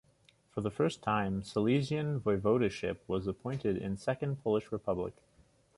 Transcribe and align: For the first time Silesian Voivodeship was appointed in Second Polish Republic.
For 0.49 0.61
the 0.61 0.71
first 0.71 1.03
time 1.03 1.43
Silesian 1.43 2.19
Voivodeship 2.21 2.97
was 3.07 3.27
appointed 3.27 3.77
in 3.77 3.97
Second 3.97 4.43
Polish 4.43 4.71
Republic. 4.71 5.13